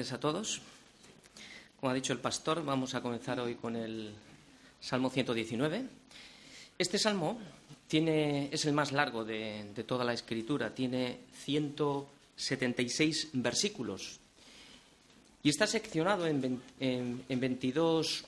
[0.00, 0.60] tardes a todos.
[1.78, 4.14] Como ha dicho el pastor, vamos a comenzar hoy con el
[4.80, 5.84] Salmo 119.
[6.78, 7.38] Este salmo
[7.90, 14.20] es el más largo de, toda la escritura, tiene 176 versículos
[15.42, 16.62] y está seccionado en,
[17.28, 18.24] 22,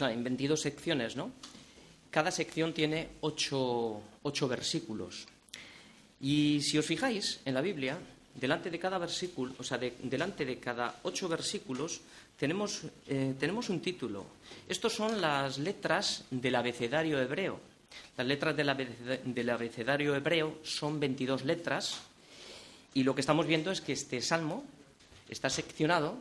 [0.00, 1.14] en 22 secciones.
[2.10, 5.26] Cada sección tiene ocho, ocho versículos.
[6.20, 7.98] Y si os fijáis en la Biblia,
[8.34, 12.00] delante de cada versículo, o sea, delante de cada ocho versículos,
[12.36, 14.26] tenemos, eh, tenemos un título.
[14.68, 17.60] Estos son las letras del abecedario hebreo.
[18.16, 22.00] Las letras del abecedario hebreo son 22 letras
[22.94, 24.64] y lo que estamos viendo es que este salmo
[25.28, 26.16] está seccionado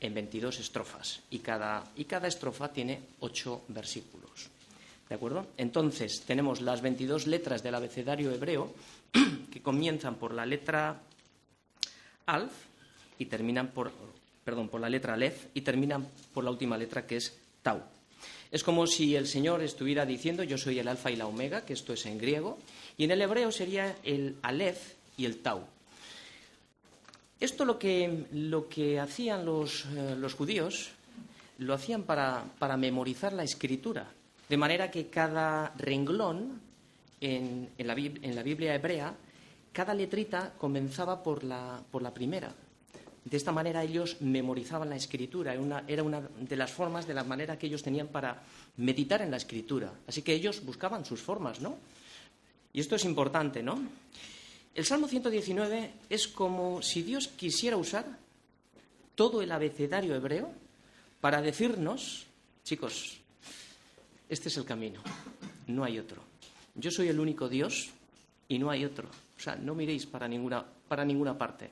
[0.00, 4.48] en 22 estrofas y cada, y cada estrofa tiene ocho versículos.
[5.08, 5.46] ¿De acuerdo?
[5.56, 8.74] Entonces, tenemos las 22 letras del abecedario hebreo
[9.52, 11.00] que comienzan por la letra
[12.26, 12.52] Alf
[13.18, 13.92] y terminan por,
[14.44, 17.82] perdón, por la letra Aleph y terminan por la última letra que es Tau.
[18.50, 21.72] Es como si el Señor estuviera diciendo yo soy el alfa y la omega, que
[21.72, 22.58] esto es en griego,
[22.96, 25.64] y en el hebreo sería el Aleph y el Tau.
[27.38, 30.90] Esto lo que, lo que hacían los, eh, los, judíos,
[31.58, 34.10] lo hacían para, para, memorizar la escritura,
[34.48, 36.60] de manera que cada renglón
[37.20, 39.14] en, en, la, en la Biblia hebrea
[39.76, 42.48] cada letrita comenzaba por la, por la primera.
[43.22, 45.52] De esta manera ellos memorizaban la escritura,
[45.86, 48.42] era una, de las formas, de la manera que ellos tenían para
[48.78, 49.92] meditar en la escritura.
[50.06, 51.76] Así que ellos buscaban sus formas, ¿no?
[52.72, 53.82] Y esto es importante, ¿no?
[54.74, 58.06] El Salmo 119 es como si Dios quisiera usar
[59.14, 60.50] todo el abecedario hebreo
[61.20, 62.24] para decirnos,
[62.64, 63.18] chicos,
[64.30, 65.02] este es el camino,
[65.66, 66.22] no hay otro.
[66.74, 67.90] Yo soy el único Dios
[68.48, 69.10] y no hay otro.
[69.36, 71.70] O sea, no miréis para ninguna, para ninguna parte.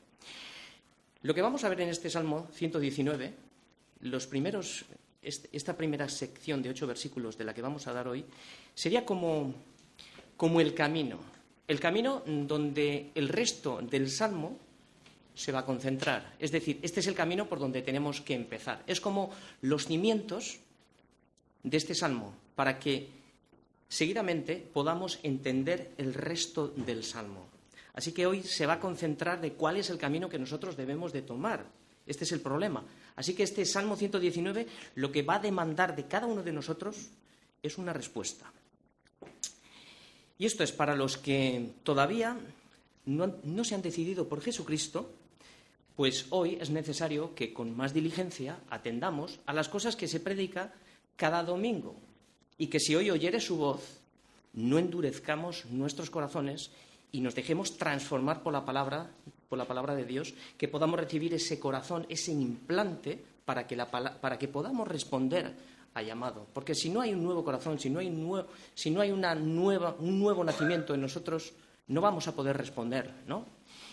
[1.23, 3.33] Lo que vamos a ver en este Salmo 119,
[4.03, 4.85] los primeros,
[5.23, 8.25] esta primera sección de ocho versículos de la que vamos a dar hoy,
[8.75, 9.55] sería como,
[10.37, 11.19] como el camino.
[11.67, 14.59] El camino donde el resto del Salmo
[15.35, 16.37] se va a concentrar.
[16.39, 18.83] Es decir, este es el camino por donde tenemos que empezar.
[18.87, 19.31] Es como
[19.63, 20.59] los cimientos
[21.63, 23.09] de este Salmo, para que
[23.89, 27.54] seguidamente podamos entender el resto del Salmo.
[27.95, 31.13] Así que hoy se va a concentrar de cuál es el camino que nosotros debemos
[31.13, 31.65] de tomar.
[32.07, 32.85] Este es el problema.
[33.17, 34.67] Así que este Salmo 119
[34.97, 37.09] lo que va a demandar de cada uno de nosotros
[37.63, 38.53] es una respuesta.
[40.37, 42.37] Y esto es para los que todavía
[43.07, 45.13] no, se han decidido por Jesucristo,
[45.97, 50.75] pues hoy es necesario que con más diligencia atendamos a las cosas que se predica
[51.17, 51.95] cada domingo
[52.59, 54.01] y que si hoy oyere su voz,
[54.53, 56.71] no endurezcamos nuestros corazones
[57.15, 59.09] y nos dejemos transformar por la palabra,
[59.49, 64.37] por la palabra de Dios, que podamos recibir ese corazón, ese implante para que, para
[64.37, 65.55] que podamos responder
[65.95, 66.45] a llamado.
[66.53, 68.13] Porque si no hay un nuevo corazón, si no hay,
[68.75, 71.53] si no hay una nueva, un nuevo nacimiento en nosotros,
[71.87, 73.47] no vamos a poder responder, ¿no?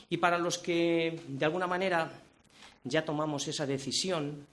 [0.09, 2.11] Y para los que de alguna manera
[2.83, 4.47] ya tomamos esa decisión,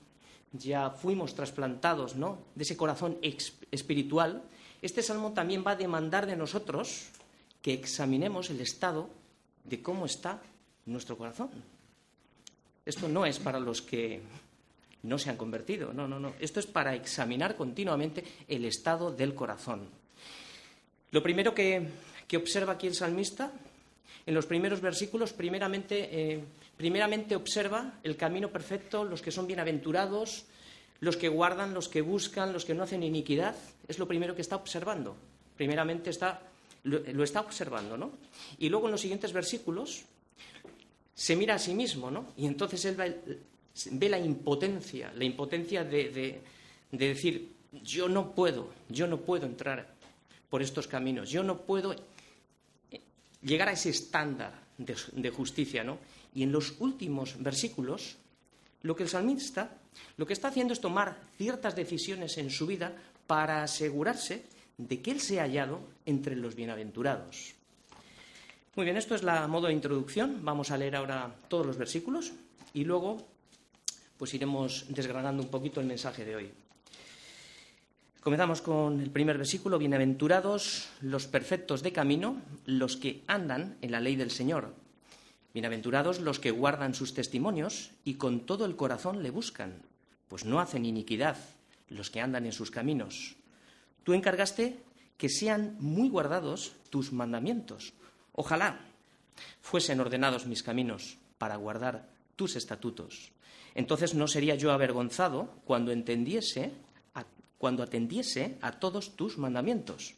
[0.53, 2.37] ya fuimos trasplantados, ¿no?
[2.55, 3.17] De ese corazón
[3.71, 4.43] espiritual,
[4.83, 7.09] este salmo también va a demandar de nosotros
[7.69, 9.11] que examinemos el estado
[9.65, 10.41] de cómo está
[10.87, 11.51] nuestro corazón.
[12.87, 14.23] Esto no es para los que
[15.03, 16.33] no se han convertido, no, no, no.
[16.41, 19.87] Esto es para examinar continuamente el estado del corazón.
[21.11, 21.87] Lo primero que,
[22.39, 23.53] observa aquí el salmista,
[24.25, 30.47] en los primeros versículos, primeramente, eh, primeramente observa el camino perfecto, los que son bienaventurados,
[31.01, 33.55] los que guardan, los que buscan, los que no hacen iniquidad.
[33.87, 35.19] Es lo primero que está observando.
[35.59, 36.41] Primeramente está
[36.85, 38.13] lo, está observando, ¿no?
[38.59, 40.05] Y luego en los siguientes versículos
[41.15, 42.33] se mira a sí mismo, ¿no?
[42.37, 42.97] Y entonces él
[43.93, 46.41] ve la impotencia, la impotencia de,
[46.91, 47.53] decir,
[47.83, 49.95] yo no puedo, yo no puedo entrar
[50.49, 51.95] por estos caminos, yo no puedo
[53.43, 55.99] llegar a ese estándar de, de, justicia, ¿no?
[56.35, 58.17] Y en los últimos versículos,
[58.83, 59.77] lo que el salmista,
[60.17, 62.95] lo que está haciendo es tomar ciertas decisiones en su vida
[63.27, 64.45] para asegurarse
[64.79, 67.55] de que Él se ha hallado entre los bienaventurados.
[68.77, 70.45] Muy bien, esto es la modo de introducción.
[70.45, 72.33] Vamos a leer ahora todos los versículos
[72.73, 73.27] y luego
[74.17, 76.51] pues iremos desgranando un poquito el mensaje de hoy.
[78.21, 82.37] Comenzamos con el primer versículo, bienaventurados los perfectos de camino,
[82.67, 84.75] los que andan en la ley del Señor.
[85.55, 89.83] Bienaventurados los que guardan sus testimonios y con todo el corazón le buscan,
[90.29, 91.39] pues no hacen iniquidad
[91.89, 93.38] los que andan en sus caminos.
[94.09, 94.79] Tú encargaste
[95.19, 97.93] que sean muy guardados tus mandamientos.
[98.33, 98.81] Ojalá
[99.61, 103.33] fuesen ordenados mis caminos para guardar tus estatutos.
[103.75, 106.73] Entonces no sería yo avergonzado cuando entendiese,
[107.59, 110.15] cuando atendiese a todos tus mandamientos.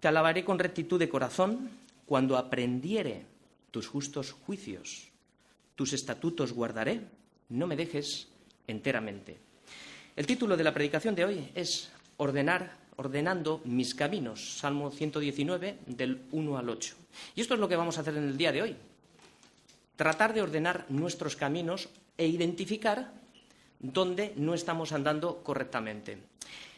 [0.00, 1.68] Te alabaré con rectitud de corazón
[2.06, 3.26] cuando aprendiere
[3.70, 5.10] tus justos juicios.
[5.76, 7.02] Tus estatutos guardaré,
[7.50, 8.28] no me dejes
[8.66, 9.36] enteramente.
[10.16, 16.20] El título de la predicación de hoy es Ordenar, ordenando mis caminos, Salmo 119, del
[16.32, 16.94] 1 al 8.
[17.34, 18.76] Y esto es lo que vamos a hacer en el día de hoy.
[19.96, 21.88] Tratar de ordenar nuestros caminos
[22.18, 23.14] e identificar
[23.78, 26.18] dónde no estamos andando correctamente.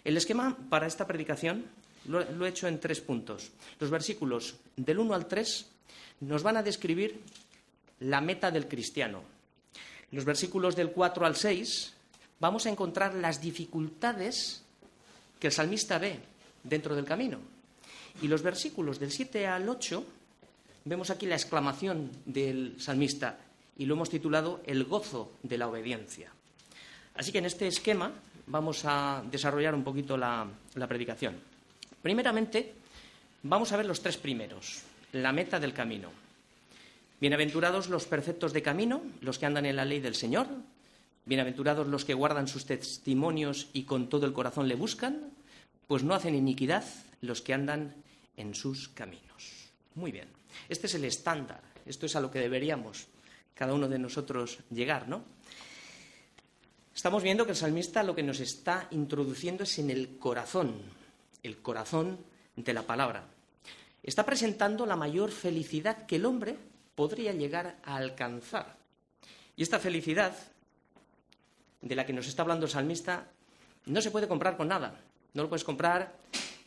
[0.04, 1.66] El esquema para esta predicación
[2.06, 3.50] lo, he hecho en tres puntos.
[3.80, 5.66] Los versículos del 1 al 3
[6.20, 7.20] nos van a describir
[7.98, 9.24] la meta del cristiano.
[10.12, 11.94] Los versículos del 4 al 6
[12.38, 14.62] vamos a encontrar las dificultades
[15.42, 16.20] que el salmista ve
[16.62, 17.38] dentro del camino.
[18.22, 20.06] Y los versículos del 7 al 8
[20.84, 23.40] vemos aquí la exclamación del salmista
[23.76, 26.30] y lo hemos titulado El gozo de la obediencia.
[27.16, 28.12] Así que en este esquema
[28.46, 30.46] vamos a desarrollar un poquito la,
[30.76, 31.34] la predicación.
[32.00, 32.74] Primeramente,
[33.42, 36.10] vamos a ver los tres primeros, la meta del camino.
[37.20, 40.46] Bienaventurados los perfectos de camino, los que andan en la ley del Señor.
[41.24, 45.30] Bienaventurados los que guardan sus testimonios y con todo el corazón le buscan,
[45.86, 46.84] pues no hacen iniquidad
[47.20, 47.94] los que andan
[48.36, 49.70] en sus caminos.
[49.94, 50.28] Muy bien.
[50.68, 51.60] Este es el estándar.
[51.86, 53.06] Esto es a lo que deberíamos
[53.54, 55.24] cada uno de nosotros llegar, ¿no?
[56.94, 60.74] Estamos viendo que el salmista lo que nos está introduciendo es en el corazón,
[61.42, 62.18] el corazón
[62.56, 63.24] de la palabra.
[64.02, 66.56] Está presentando la mayor felicidad que el hombre
[66.94, 68.76] podría llegar a alcanzar.
[69.56, 70.34] Y esta felicidad
[71.82, 73.28] de la que nos está hablando el salmista
[73.86, 75.00] no se puede comprar con nada.
[75.34, 76.16] No lo puedes comprar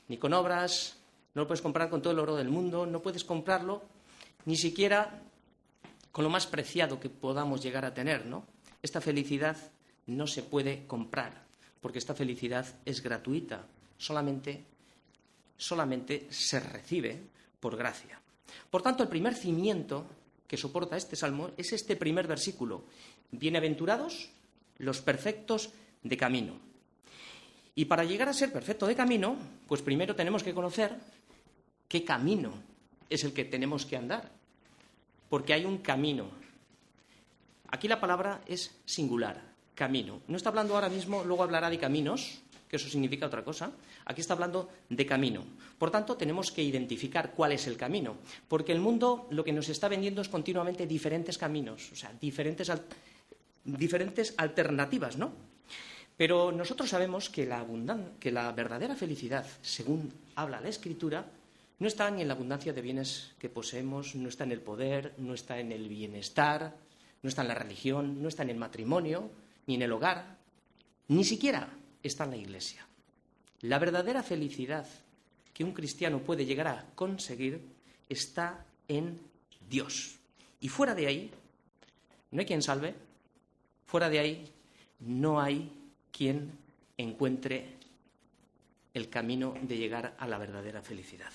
[0.07, 0.97] ni con obras,
[1.33, 3.83] no lo puedes comprar con todo el oro del mundo, no puedes comprarlo
[4.45, 5.21] ni siquiera
[6.11, 8.45] con lo más preciado que podamos llegar a tener, ¿no?
[8.81, 9.57] Esta felicidad
[10.07, 11.43] no se puede comprar,
[11.81, 13.65] porque esta felicidad es gratuita,
[13.97, 14.63] solamente
[15.57, 17.21] solamente se recibe
[17.59, 18.19] por gracia.
[18.69, 20.05] Por tanto, el primer cimiento
[20.47, 22.83] que soporta este salmo es este primer versículo.
[23.31, 24.29] Bienaventurados
[24.77, 25.71] los perfectos
[26.03, 26.59] de camino.
[27.75, 29.35] Y para llegar a ser perfecto de camino,
[29.67, 30.95] pues primero tenemos que conocer
[31.87, 32.53] qué camino
[33.09, 34.31] es el que tenemos que andar.
[35.29, 36.29] Porque hay un camino.
[37.67, 39.41] Aquí la palabra es singular,
[39.73, 40.21] camino.
[40.27, 42.39] No está hablando ahora mismo, luego hablará de caminos,
[42.69, 43.71] que eso significa otra cosa.
[44.05, 45.43] Aquí está hablando de camino.
[45.77, 48.15] Por tanto, tenemos que identificar cuál es el camino,
[48.47, 52.71] porque el mundo lo que nos está vendiendo es continuamente diferentes caminos, o sea, diferentes,
[53.65, 55.33] diferentes alternativas, ¿no?
[56.17, 57.65] Pero nosotros sabemos que la,
[58.19, 61.25] que la verdadera felicidad, según habla la Escritura,
[61.79, 65.13] no está ni en la abundancia de bienes que poseemos, no está en el poder,
[65.17, 66.73] no está en el bienestar,
[67.21, 69.29] no está en la religión, no está en el matrimonio,
[69.67, 70.37] ni en el hogar,
[71.09, 71.67] ni siquiera
[72.01, 72.87] está en la Iglesia.
[73.61, 74.85] La verdadera felicidad
[75.53, 77.61] que un cristiano puede llegar a conseguir
[78.07, 79.19] está en
[79.69, 80.15] Dios.
[80.61, 81.31] Y fuera de ahí,
[82.31, 82.95] no hay quien salve,
[83.95, 84.45] fuera de ahí,
[84.99, 85.71] no hay
[86.11, 86.51] quien
[86.97, 87.77] encuentre
[88.93, 91.31] el camino de llegar a la verdadera felicidad.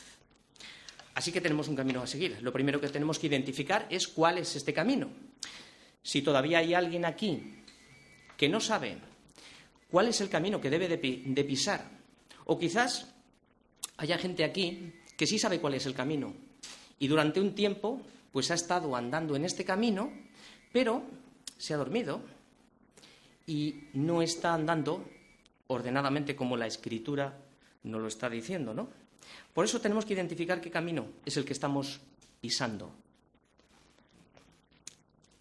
[1.15, 2.37] Así que tenemos un camino a seguir.
[2.43, 5.09] Lo primero que tenemos que identificar es cuál es este camino.
[6.03, 7.41] Si todavía hay alguien aquí
[8.37, 8.99] que no sabe
[9.91, 11.89] cuál es el camino que debe de, pisar.
[12.45, 13.11] O quizás
[13.97, 16.35] haya gente aquí que sí sabe cuál es el camino
[16.99, 20.13] y durante un tiempo pues ha estado andando en este camino,
[20.75, 21.05] pero
[21.57, 22.21] se ha dormido
[23.51, 25.05] y no está andando
[25.67, 27.37] ordenadamente como la escritura
[27.83, 28.89] nos lo está diciendo, ¿no?
[29.53, 31.99] Por eso tenemos que identificar qué camino es el que estamos
[32.41, 32.93] pisando.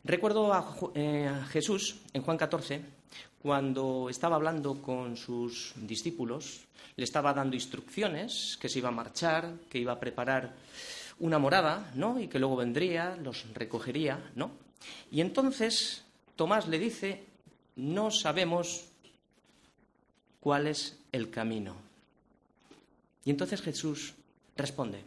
[0.03, 2.81] Recuerdo a, eh, a Jesús en Juan 14
[3.43, 6.61] cuando estaba hablando con sus discípulos,
[6.95, 10.55] le estaba dando instrucciones, que se iba a marchar, que iba a preparar
[11.19, 12.19] una morada, ¿no?
[12.19, 14.49] Y que luego vendría, los recogería, ¿no?
[15.11, 17.28] Y entonces Tomás le dice,
[17.79, 18.85] no sabemos
[20.39, 21.75] cuál es el camino.
[23.25, 24.13] Y entonces Jesús
[24.55, 25.03] responde.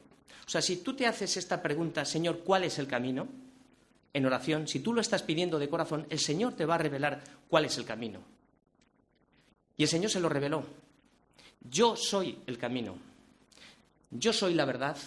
[0.47, 3.29] O sea, si tú te haces esta pregunta, Señor, ¿cuál es el camino?
[4.15, 7.23] en oración, si tú lo estás pidiendo de corazón, el Señor te va a revelar
[7.49, 8.21] cuál es el camino.
[9.77, 10.65] Y el Señor se lo reveló.
[11.71, 12.97] Yo soy el camino.
[14.11, 14.99] Yo soy la verdad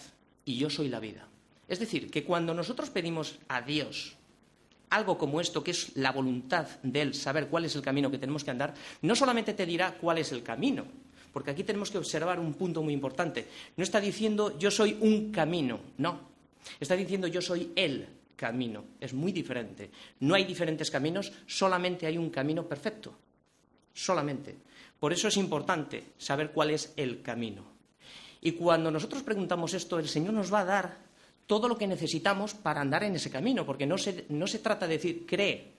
[0.43, 1.27] y yo soy la vida.
[1.67, 4.15] Es decir, que cuando nosotros pedimos a Dios
[4.96, 8.18] algo como esto, que es la voluntad de Él, saber cuál es el camino que
[8.18, 10.86] tenemos que andar, no solamente te dirá cuál es el camino,
[11.34, 13.48] porque aquí tenemos que observar un punto muy importante.
[13.75, 16.34] No está diciendo yo soy un camino, no.
[16.80, 19.92] Está diciendo yo soy Él, camino, es muy diferente.
[20.22, 23.14] No hay diferentes caminos, solamente hay un camino perfecto.
[23.94, 24.56] Solamente.
[25.00, 27.64] Por eso es importante saber cuál es el camino.
[28.42, 30.98] Y cuando nosotros preguntamos esto, el Señor nos va a dar
[31.48, 34.88] todo lo que necesitamos para andar en ese camino, porque no se, no se trata
[34.88, 35.74] de decir cree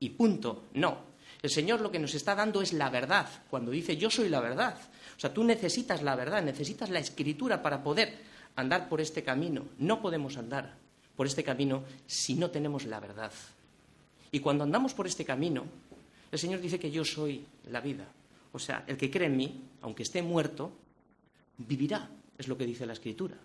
[0.00, 1.12] y punto, no.
[1.42, 4.40] El Señor lo que nos está dando es la verdad, cuando dice yo soy la
[4.40, 4.76] verdad.
[5.16, 8.16] O sea, tú necesitas la verdad, necesitas la escritura para poder
[8.56, 9.64] andar por este camino.
[9.78, 10.76] No podemos andar
[11.16, 13.32] por este camino si no tenemos la verdad.
[14.30, 15.64] Y cuando andamos por este camino,
[16.30, 18.06] el Señor dice que yo soy la vida.
[18.52, 20.72] O sea, el que cree en mí, aunque esté muerto,
[21.58, 23.36] vivirá, es lo que dice la Escritura.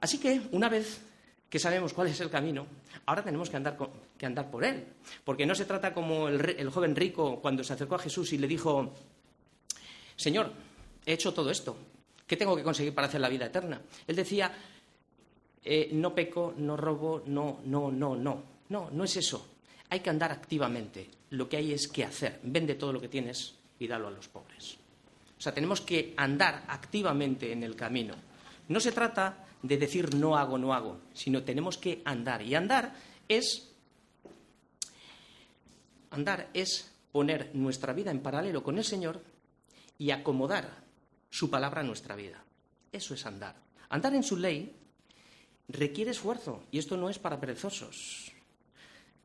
[0.00, 1.00] Así que, una vez
[1.48, 2.66] que sabemos cuál es el camino,
[3.06, 3.78] ahora tenemos que andar,
[4.18, 4.84] que andar por él.
[5.24, 8.38] Porque no se trata como el, el, joven rico cuando se acercó a Jesús y
[8.38, 8.92] le dijo,
[10.16, 10.52] Señor,
[11.04, 11.76] he hecho todo esto,
[12.26, 13.80] ¿qué tengo que conseguir para hacer la vida eterna?
[14.06, 14.52] Él decía,
[15.68, 18.56] eh, no peco, no robo, no, no, no, no.
[18.68, 19.48] No, no es eso.
[19.90, 21.08] Hay que andar activamente.
[21.30, 22.38] Lo que hay es que hacer.
[22.44, 24.76] Vende todo lo que tienes y dalo a los pobres.
[25.36, 28.14] O sea, tenemos que andar activamente en el camino.
[28.68, 32.42] No se trata de decir no hago, no hago, sino tenemos que andar.
[32.42, 32.94] Y andar
[33.28, 33.70] es
[36.10, 39.22] andar es poner nuestra vida en paralelo con el Señor
[39.98, 40.84] y acomodar
[41.30, 42.42] su palabra a nuestra vida.
[42.92, 43.56] Eso es andar.
[43.88, 44.74] Andar en su ley
[45.68, 48.32] requiere esfuerzo y esto no es para perezosos.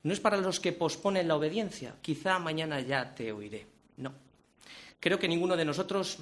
[0.04, 1.96] No es para los que posponen la obediencia.
[2.02, 3.68] Quizá mañana ya te oiré.
[3.98, 4.14] No.
[5.00, 6.18] Creo que ninguno de nosotros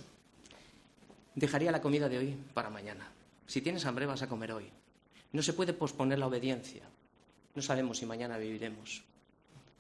[1.40, 3.10] dejaría la comida de hoy para mañana.
[3.48, 4.70] Si tienes hambre vas a comer hoy.
[5.32, 6.84] No se puede posponer la obediencia.
[7.56, 9.04] No sabemos si mañana viviremos.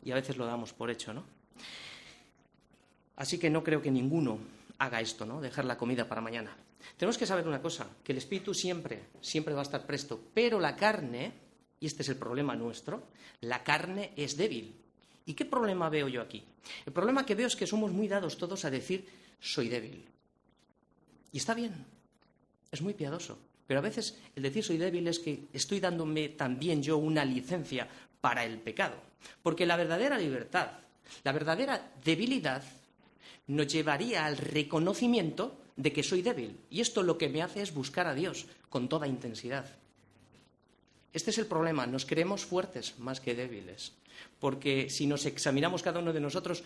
[0.04, 1.24] Y a veces lo damos por hecho, ¿no?
[3.18, 4.39] Así que no creo que ninguno
[4.78, 5.42] haga esto, ¿no?
[5.42, 6.56] Dejar la comida para mañana.
[6.96, 10.60] Tenemos que saber una cosa, que el espíritu siempre, siempre va a estar presto, pero
[10.60, 11.34] la carne,
[11.82, 13.04] y este es el problema nuestro,
[13.42, 14.74] la carne es débil.
[15.25, 16.44] ¿Y qué problema veo yo aquí?
[16.86, 19.06] El problema que veo es que somos muy dados todos a decir
[19.42, 20.08] soy débil.
[21.31, 21.86] Y está bien,
[22.71, 23.38] es muy piadoso.
[23.67, 27.88] Pero a veces el decir soy débil es que estoy dándome también yo una licencia
[28.19, 28.95] para el pecado.
[29.43, 30.71] Porque la verdadera libertad,
[31.24, 32.63] la verdadera debilidad,
[33.48, 36.59] nos llevaría al reconocimiento de que soy débil.
[36.69, 39.65] Y esto lo que me hace es buscar a Dios con toda intensidad.
[41.13, 43.93] Este es el problema, nos creemos fuertes más que débiles.
[44.39, 46.63] Porque si nos examinamos cada uno de nosotros,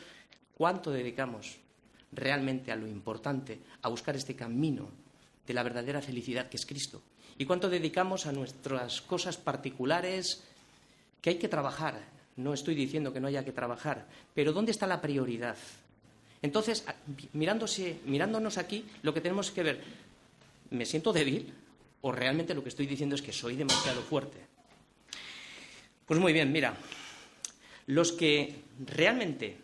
[0.55, 1.57] ¿cuánto dedicamos
[2.15, 4.89] realmente a lo importante, a buscar este camino
[5.45, 7.01] de la verdadera felicidad que es Cristo?
[7.37, 10.43] ¿Y cuánto dedicamos a nuestras cosas particulares
[11.21, 11.99] que hay que trabajar?
[12.35, 15.57] No estoy diciendo que no haya que trabajar, pero ¿dónde está la prioridad?
[16.41, 16.83] Entonces,
[17.33, 19.83] mirándonos aquí, lo que tenemos que ver,
[20.71, 21.53] ¿me siento débil
[22.01, 24.39] o realmente lo que estoy diciendo es que soy demasiado fuerte?
[26.05, 26.75] Pues muy bien, mira,
[27.87, 29.57] los que realmente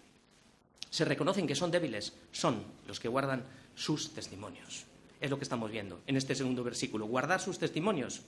[0.89, 4.85] se reconocen que son débiles son los que guardan sus testimonios.
[5.21, 8.21] Es lo que estamos viendo en este segundo versículo, guardar sus testimonios.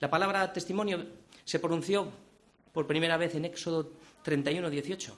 [0.00, 1.06] La palabra testimonio
[1.44, 2.08] se pronunció
[2.72, 3.92] por primera vez en Éxodo
[4.22, 5.16] 31, 18.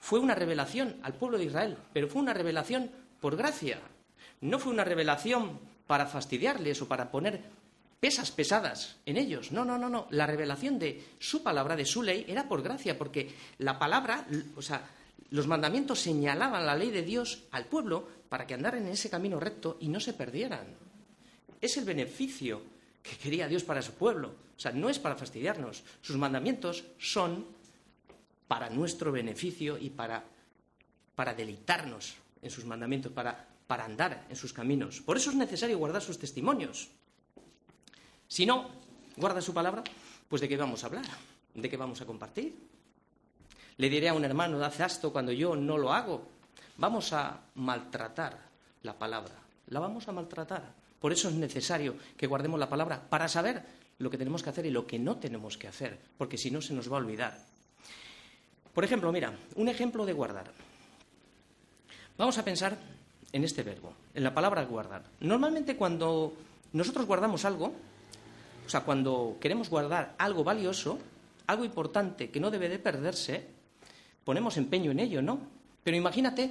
[0.00, 3.80] Fue una revelación al pueblo de Israel, pero fue una revelación por gracia.
[4.40, 7.42] No fue una revelación para fastidiarles o para poner
[8.00, 9.52] pesas pesadas en ellos.
[9.52, 10.06] No, no, no, no.
[10.10, 14.26] La revelación de su palabra, de su ley, era por gracia, porque la palabra,
[14.56, 14.82] o sea,
[15.30, 19.40] los mandamientos señalaban la ley de Dios al pueblo para que andaran en ese camino
[19.40, 20.66] recto y no se perdieran.
[21.60, 22.62] Es el beneficio
[23.02, 24.34] que quería Dios para su pueblo.
[24.56, 25.82] O sea, no es para fastidiarnos.
[26.00, 27.46] Sus mandamientos son
[28.48, 30.24] para nuestro beneficio y para,
[31.14, 35.00] para deleitarnos en sus mandamientos, para, para andar en sus caminos.
[35.00, 36.88] Por eso es necesario guardar sus testimonios.
[38.28, 38.70] Si no,
[39.16, 39.82] guarda su palabra,
[40.28, 41.06] pues ¿de qué vamos a hablar?
[41.54, 42.75] ¿De qué vamos a compartir?
[43.78, 46.28] Le diré a un hermano, hace esto cuando yo no lo hago.
[46.78, 48.38] Vamos a maltratar
[48.82, 49.34] la palabra.
[49.68, 50.62] La vamos a maltratar.
[51.00, 53.62] Por eso es necesario que guardemos la palabra para saber
[53.98, 56.60] lo que tenemos que hacer y lo que no tenemos que hacer, porque si no
[56.60, 57.38] se nos va a olvidar.
[58.74, 60.50] Por ejemplo, mira, un ejemplo de guardar.
[62.18, 62.76] Vamos a pensar
[63.32, 65.02] en este verbo, en la palabra guardar.
[65.20, 66.34] Normalmente cuando
[66.72, 67.72] nosotros guardamos algo,
[68.66, 70.98] o sea, cuando queremos guardar algo valioso,
[71.46, 73.55] algo importante que no debe de perderse,
[74.26, 75.38] ponemos empeño en ello, ¿no?
[75.84, 76.50] Pero imagínate,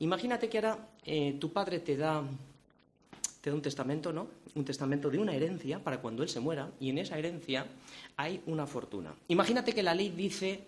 [0.00, 2.24] imagínate que ahora eh, tu padre te da,
[3.40, 4.26] te da un testamento, ¿no?
[4.56, 7.64] Un testamento de una herencia para cuando él se muera, y en esa herencia
[8.16, 9.14] hay una fortuna.
[9.28, 10.60] Imagínate que la ley dice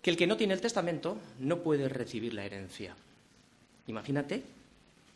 [0.00, 2.94] que el que no tiene el testamento no puede recibir la herencia.
[3.88, 4.44] Imagínate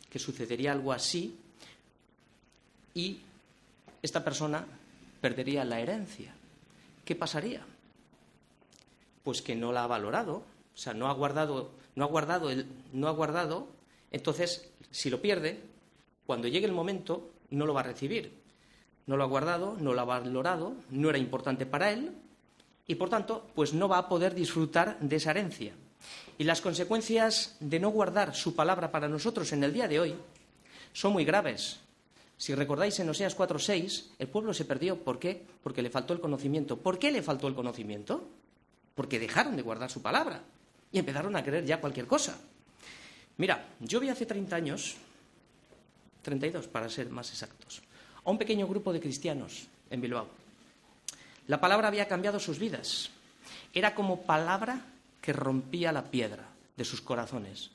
[0.09, 1.33] que sucedería algo así
[2.93, 3.19] y
[4.01, 4.67] esta persona
[5.21, 6.35] perdería la herencia.
[7.05, 7.65] ¿Qué pasaría?
[9.23, 12.67] Pues que no la ha valorado, o sea, no ha guardado, no ha guardado, el,
[12.93, 13.67] no ha guardado,
[14.11, 15.61] entonces, si lo pierde,
[16.25, 18.31] cuando llegue el momento, no lo va a recibir.
[19.07, 22.13] No lo ha guardado, no lo ha valorado, no era importante para él,
[22.87, 25.73] y por tanto, pues no va a poder disfrutar de esa herencia.
[26.37, 30.15] Y las consecuencias de no guardar su palabra para nosotros en el día de hoy
[30.93, 31.79] son muy graves.
[32.37, 34.97] Si recordáis en Oseas 4:6, el pueblo se perdió.
[34.97, 35.45] ¿Por qué?
[35.61, 36.77] Porque le faltó el conocimiento.
[36.77, 38.27] ¿Por qué le faltó el conocimiento?
[38.95, 40.41] Porque dejaron de guardar su palabra
[40.91, 42.37] y empezaron a creer ya cualquier cosa.
[43.37, 44.95] Mira, yo vi hace 30 años,
[46.21, 47.81] 32 para ser más exactos,
[48.23, 50.27] a un pequeño grupo de cristianos en Bilbao.
[51.47, 53.09] La palabra había cambiado sus vidas.
[53.73, 54.85] Era como palabra
[55.21, 57.71] que rompía la piedra de sus corazones.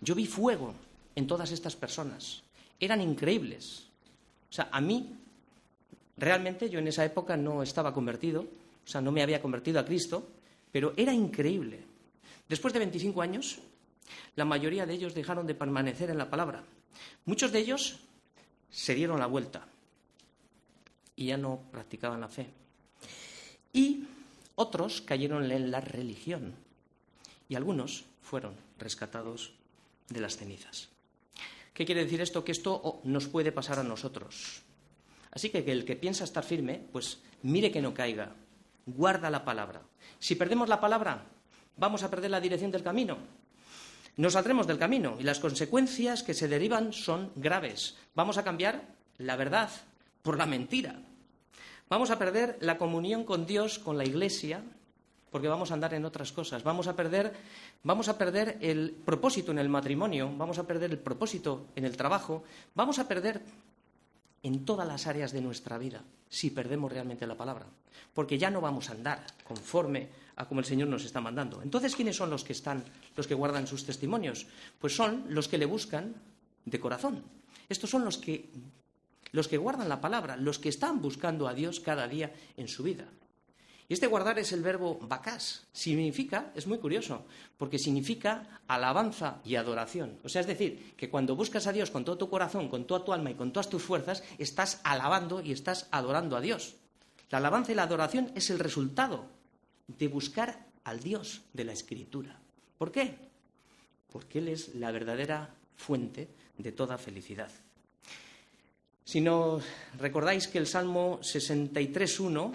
[0.00, 0.74] Yo vi fuego
[1.14, 2.42] en todas estas personas.
[2.78, 3.86] Eran increíbles.
[4.50, 5.16] O sea, a mí,
[6.16, 9.84] realmente yo en esa época no estaba convertido, o sea, no me había convertido a
[9.84, 10.28] Cristo,
[10.76, 11.80] pero era increíble.
[12.46, 13.60] Después de 25 años,
[14.34, 16.64] la mayoría de ellos dejaron de permanecer en la palabra.
[17.24, 18.00] Muchos de ellos
[18.68, 19.66] se dieron la vuelta
[21.16, 22.48] y ya no practicaban la fe.
[23.72, 24.04] Y
[24.54, 26.52] otros cayeron en la religión
[27.48, 29.54] y algunos fueron rescatados
[30.10, 30.90] de las cenizas.
[31.72, 32.44] ¿Qué quiere decir esto?
[32.44, 34.60] Que esto nos puede pasar a nosotros.
[35.30, 38.36] Así que el que piensa estar firme, pues mire que no caiga,
[38.86, 39.82] guarda la palabra.
[40.18, 41.24] Si perdemos la palabra,
[41.76, 43.18] vamos a perder la dirección del camino.
[44.16, 47.96] Nos saldremos del camino y las consecuencias que se derivan son graves.
[48.14, 48.82] Vamos a cambiar
[49.18, 49.68] la verdad
[50.22, 50.96] por la mentira.
[51.90, 54.62] Vamos a perder la comunión con Dios, con la Iglesia,
[55.30, 56.64] porque vamos a andar en otras cosas.
[56.64, 57.34] Vamos a perder,
[57.82, 61.96] vamos a perder el propósito en el matrimonio, vamos a perder el propósito en el
[61.96, 62.42] trabajo,
[62.74, 63.42] vamos a perder
[64.42, 67.66] en todas las áreas de nuestra vida si perdemos realmente la palabra,
[68.12, 71.62] porque ya no vamos a andar conforme a como el Señor nos está mandando.
[71.62, 72.84] Entonces, ¿quiénes son los que están,
[73.16, 74.46] los que guardan sus testimonios?
[74.78, 76.14] Pues son los que le buscan
[76.64, 77.22] de corazón.
[77.68, 78.50] Estos son los que
[79.32, 82.82] los que guardan la palabra, los que están buscando a Dios cada día en su
[82.82, 83.04] vida.
[83.88, 85.64] Y este guardar es el verbo bacás.
[85.72, 87.24] Significa, es muy curioso,
[87.56, 90.18] porque significa alabanza y adoración.
[90.24, 93.04] O sea, es decir, que cuando buscas a Dios con todo tu corazón, con toda
[93.04, 96.74] tu alma y con todas tus fuerzas, estás alabando y estás adorando a Dios.
[97.30, 99.26] La alabanza y la adoración es el resultado
[99.86, 102.40] de buscar al Dios de la Escritura.
[102.78, 103.14] ¿Por qué?
[104.12, 107.50] Porque Él es la verdadera fuente de toda felicidad.
[109.04, 109.60] Si no
[109.98, 112.52] recordáis que el Salmo 63.1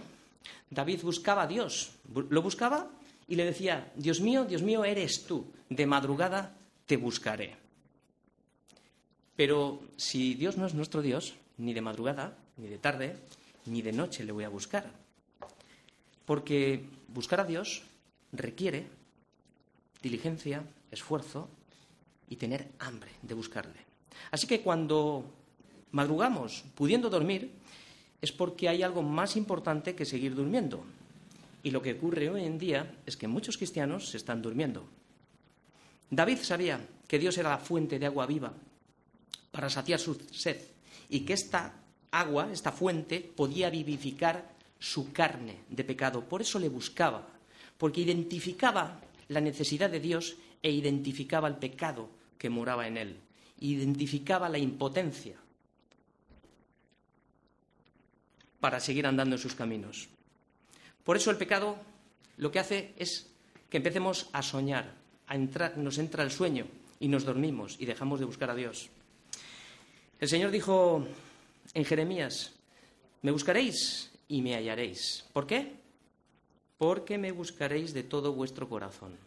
[0.72, 2.90] David buscaba a Dios, lo buscaba
[3.28, 7.56] y le decía, Dios mío, Dios mío, eres tú, de madrugada te buscaré.
[9.36, 13.18] Pero si Dios no es nuestro Dios, ni de madrugada, ni de tarde,
[13.66, 14.90] ni de noche le voy a buscar.
[16.26, 17.84] Porque buscar a Dios
[18.32, 18.88] requiere
[20.02, 21.50] diligencia, esfuerzo
[22.30, 23.80] y tener hambre de buscarle.
[24.32, 25.26] Así que cuando
[25.92, 27.52] madrugamos pudiendo dormir,
[28.22, 30.84] es porque hay algo más importante que seguir durmiendo.
[31.64, 34.86] Y lo que ocurre hoy en día es que muchos cristianos se están durmiendo.
[36.10, 38.54] David sabía que Dios era la fuente de agua viva
[39.52, 40.58] para saciar su sed
[41.10, 41.74] y que esta
[42.12, 46.28] agua, esta fuente, podía vivificar su carne de pecado.
[46.28, 47.28] Por eso le buscaba,
[47.78, 53.18] porque identificaba la necesidad de Dios e identificaba el pecado que moraba en él.
[53.60, 55.36] Identificaba la impotencia
[58.62, 60.08] para seguir andando en sus caminos.
[61.04, 61.76] Por eso el pecado
[62.38, 63.28] lo que hace es
[63.70, 64.94] que empecemos a soñar,
[65.28, 66.68] a entrar, nos entra el sueño
[67.00, 68.90] y nos dormimos y dejamos de buscar a Dios.
[70.20, 71.06] El Señor dijo
[71.74, 72.54] en Jeremías,
[73.24, 75.26] me buscaréis y me hallaréis.
[75.34, 75.74] ¿Por qué?
[76.78, 79.18] Porque me buscaréis de todo vuestro corazón.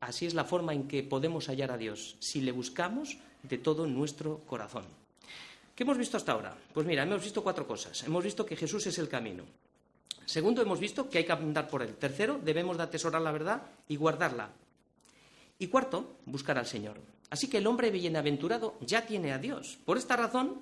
[0.00, 3.86] Así es la forma en que podemos hallar a Dios, si le buscamos de todo
[3.86, 4.99] nuestro corazón.
[5.80, 6.54] ¿Qué hemos visto hasta ahora?
[6.74, 8.02] Pues mira, hemos visto cuatro cosas.
[8.02, 9.44] Hemos visto que Jesús es el camino.
[10.26, 11.94] Segundo, hemos visto que hay que andar por él.
[11.94, 14.50] Tercero, debemos de atesorar la verdad y guardarla.
[15.58, 17.00] Y cuarto, buscar al Señor.
[17.30, 19.78] Así que el hombre bienaventurado ya tiene a Dios.
[19.86, 20.60] Por esta razón,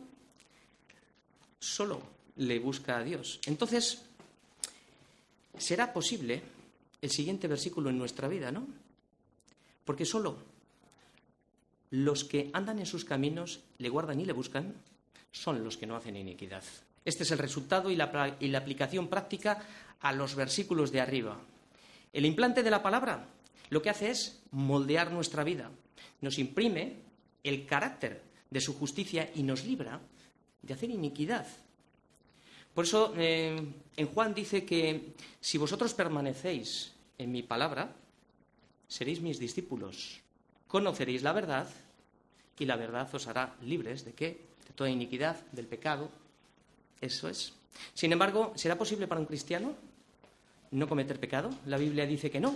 [1.59, 2.01] solo
[2.37, 3.41] le busca a Dios.
[3.47, 4.05] Entonces,
[5.59, 6.45] será posible
[7.03, 8.69] el siguiente versículo en nuestra vida, ¿no?
[9.85, 10.37] Porque solo
[11.91, 14.75] los que andan en sus caminos le guardan y le buscan
[15.33, 16.63] son los que no hacen iniquidad.
[17.05, 18.05] Este es el resultado y la,
[18.57, 19.63] aplicación práctica
[20.01, 21.39] a los versículos de arriba.
[22.13, 23.27] El implante de la palabra
[23.71, 25.71] lo que hace es moldear nuestra vida,
[26.21, 26.97] nos imprime
[27.45, 30.01] el carácter de su justicia y nos libra
[30.63, 31.47] de hacer iniquidad.
[32.75, 33.61] Por eso eh,
[33.97, 37.95] en Juan dice que si vosotros permanecéis en mi palabra,
[38.87, 40.21] seréis mis discípulos,
[40.67, 41.69] conoceréis la verdad
[42.59, 44.48] y la verdad os hará libres de qué?
[44.79, 46.09] Toda iniquidad, del pecado.
[47.01, 47.53] Eso es.
[47.95, 49.75] Sin embargo, ¿será posible para un cristiano
[50.71, 51.51] no cometer pecado?
[51.67, 52.55] La Biblia dice que no.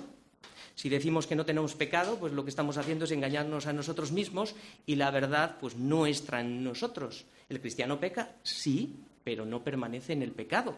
[0.77, 4.13] Si decimos que no tenemos pecado, pues lo que estamos haciendo es engañarnos a nosotros
[4.13, 4.55] mismos
[4.87, 7.25] y la verdad pues no está en nosotros.
[7.49, 10.77] El cristiano peca, sí, pero no permanece en el pecado,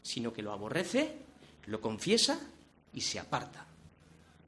[0.00, 1.16] sino que lo aborrece,
[1.66, 2.40] lo confiesa
[2.94, 3.66] y se aparta.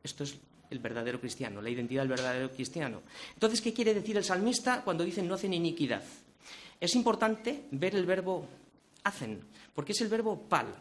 [0.03, 0.39] Esto es
[0.71, 3.03] el verdadero cristiano, la identidad del verdadero cristiano.
[3.35, 6.03] Entonces, ¿qué quiere decir el salmista cuando dice no hacen iniquidad?
[6.81, 8.47] Es importante ver el verbo
[9.05, 10.75] hacen, porque es el verbo pal.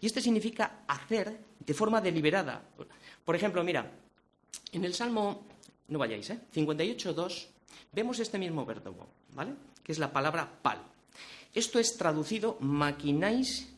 [0.00, 2.62] Y este significa hacer de forma deliberada.
[3.24, 3.90] Por ejemplo, mira,
[4.72, 5.46] en el Salmo,
[5.88, 6.40] no vayáis, ¿eh?
[6.52, 7.46] 58.2,
[7.92, 9.52] vemos este mismo verbo, ¿vale?
[9.84, 10.82] Que es la palabra pal.
[11.54, 13.68] Esto es traducido maquináis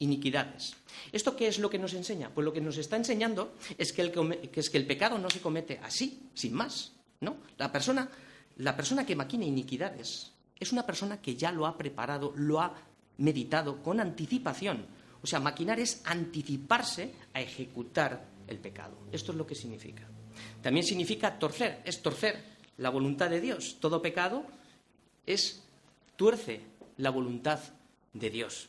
[0.00, 0.74] iniquidades.
[1.12, 2.30] ¿Esto qué es lo que nos enseña?
[2.34, 6.52] Pues lo que nos está enseñando es que el, pecado no se comete así, sin
[6.54, 6.92] más.
[7.20, 7.36] ¿no?
[7.56, 10.32] La persona que maquina iniquidades
[10.62, 12.74] es una persona que ya lo ha preparado, lo ha
[13.18, 14.86] meditado con anticipación.
[15.22, 18.96] O sea, maquinar es anticiparse a ejecutar el pecado.
[19.12, 20.06] Esto es lo que significa.
[20.62, 22.42] También significa torcer, es torcer
[22.78, 23.78] la voluntad de Dios.
[23.80, 24.44] Todo pecado
[25.26, 25.62] es
[26.16, 26.60] tuerce
[26.96, 27.60] la voluntad
[28.12, 28.68] de Dios.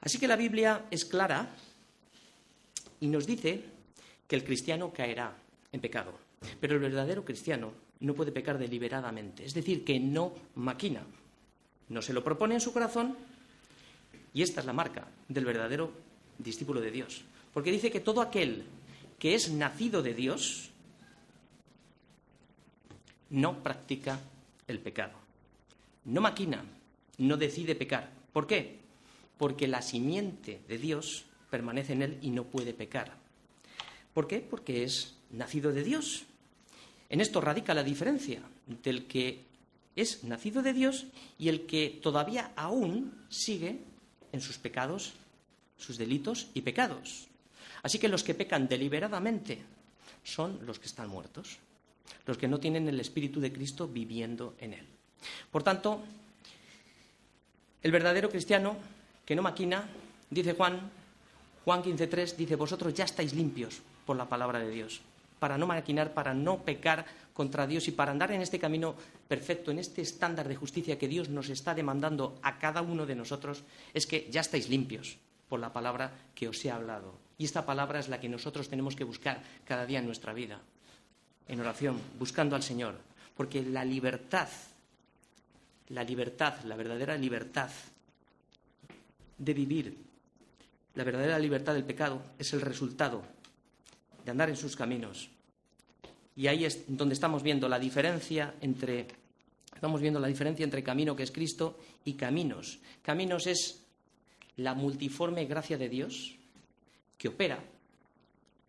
[0.00, 1.50] Así que la Biblia es clara
[3.00, 3.64] y nos dice
[4.28, 5.36] que el cristiano caerá
[5.72, 6.12] en pecado,
[6.60, 11.02] pero el verdadero cristiano no puede pecar deliberadamente, es decir, que no maquina,
[11.88, 13.16] no se lo propone en su corazón
[14.34, 15.92] y esta es la marca del verdadero
[16.38, 17.22] discípulo de Dios,
[17.54, 18.64] porque dice que todo aquel
[19.18, 20.70] que es nacido de Dios
[23.30, 24.20] no practica
[24.68, 25.14] el pecado,
[26.04, 26.64] no maquina,
[27.18, 28.10] no decide pecar.
[28.32, 28.86] ¿Por qué?
[29.38, 33.16] porque la simiente de Dios permanece en él y no puede pecar.
[34.14, 34.40] ¿Por qué?
[34.40, 36.24] Porque es nacido de Dios.
[37.08, 39.44] En esto radica la diferencia del que
[39.94, 41.06] es nacido de Dios
[41.38, 43.78] y el que todavía aún sigue
[44.32, 45.14] en sus pecados,
[45.78, 47.28] sus delitos y pecados.
[47.82, 49.62] Así que los que pecan deliberadamente
[50.22, 51.58] son los que están muertos,
[52.26, 54.86] los que no tienen el Espíritu de Cristo viviendo en él.
[55.50, 56.02] Por tanto,
[57.82, 58.76] el verdadero cristiano
[59.24, 59.88] que no maquina,
[60.30, 60.90] dice Juan,
[61.64, 65.00] Juan 15.3, dice, vosotros ya estáis limpios por la palabra de Dios,
[65.38, 68.94] para no maquinar, para no pecar contra Dios y para andar en este camino
[69.28, 73.14] perfecto, en este estándar de justicia que Dios nos está demandando a cada uno de
[73.14, 75.18] nosotros, es que ya estáis limpios
[75.48, 77.14] por la palabra que os he hablado.
[77.38, 80.60] Y esta palabra es la que nosotros tenemos que buscar cada día en nuestra vida,
[81.48, 82.96] en oración, buscando al Señor,
[83.36, 84.48] porque la libertad,
[85.88, 87.70] la libertad, la verdadera libertad
[89.38, 90.06] de vivir
[90.96, 93.22] la verdadera libertad del pecado es el resultado
[94.26, 95.30] de andar en sus caminos.
[96.34, 99.06] Y ahí es donde estamos viendo la diferencia entre
[99.72, 102.80] estamos viendo la diferencia entre camino que es Cristo y caminos.
[103.02, 103.84] Caminos es
[104.56, 106.34] la multiforme gracia de Dios
[107.16, 107.62] que opera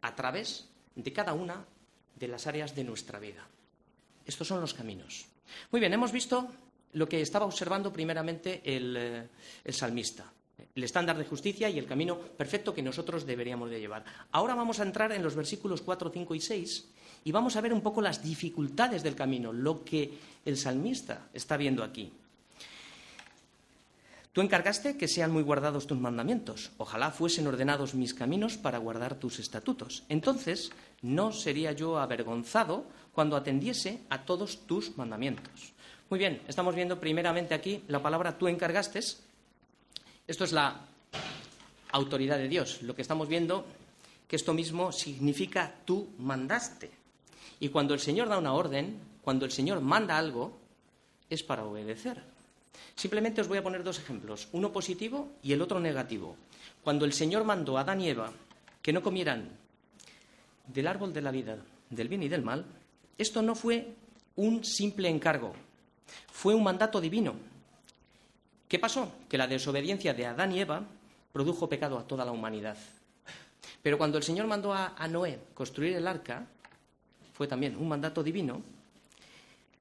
[0.01, 1.65] a través de cada una
[2.15, 3.47] de las áreas de nuestra vida.
[4.25, 5.25] Estos son los caminos.
[5.71, 6.47] Muy bien, hemos visto
[6.93, 9.27] lo que estaba observando primeramente el, eh,
[9.63, 10.31] el salmista
[10.75, 14.03] el estándar de justicia y el camino perfecto que nosotros deberíamos de llevar.
[14.31, 16.87] Ahora vamos a entrar en los versículos 4, 5 y 6
[17.25, 21.57] y vamos a ver un poco las dificultades del camino, lo que el salmista está
[21.57, 22.11] viendo aquí.
[24.37, 26.69] Tú encargaste que sean muy guardados tus mandamientos.
[26.77, 30.03] Ojalá fuesen ordenados mis caminos para guardar tus estatutos.
[30.09, 35.73] Entonces no sería yo avergonzado cuando atendiese a todos tus mandamientos.
[36.11, 38.99] Muy bien, estamos viendo primeramente aquí la palabra tú encargaste,
[40.27, 40.81] esto es la
[41.91, 42.81] autoridad de Dios.
[42.81, 43.65] Lo que estamos viendo,
[44.27, 46.91] que esto mismo significa tú mandaste.
[47.59, 50.57] Y cuando el Señor da una orden, cuando el Señor manda algo,
[51.29, 52.21] es para obedecer.
[52.95, 56.35] Simplemente os voy a poner dos ejemplos, uno positivo y el otro negativo.
[56.83, 58.31] Cuando el Señor mandó a Adán y Eva
[58.81, 59.49] que no comieran
[60.67, 61.57] del árbol de la vida,
[61.89, 62.65] del bien y del mal,
[63.17, 63.95] esto no fue
[64.35, 65.53] un simple encargo,
[66.31, 67.35] fue un mandato divino
[68.67, 69.11] ¿Qué pasó?
[69.29, 70.83] Que la desobediencia de Adán y Eva
[71.31, 72.77] produjo pecado a toda la humanidad.
[73.81, 76.45] Pero cuando el Señor mandó a, Noé construir el arca,
[77.33, 78.61] fue también un mandato divino,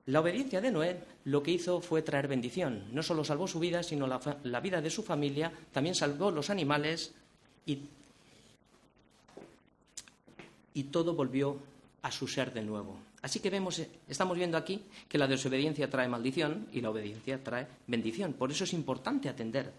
[0.07, 2.85] la obediencia de Noé lo que hizo fue traer bendición.
[2.93, 7.13] No solo salvó su vida, sino la, vida de su familia, también salvó los animales
[7.65, 7.89] y
[10.85, 11.59] todo volvió
[12.03, 12.97] a su ser de nuevo.
[13.27, 17.67] Así que vemos, estamos viendo aquí que la desobediencia trae maldición y la obediencia trae
[17.89, 18.35] bendición.
[18.35, 19.73] Por eso es importante atender